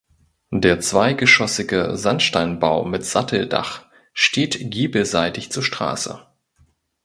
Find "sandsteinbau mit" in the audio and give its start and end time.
1.95-3.05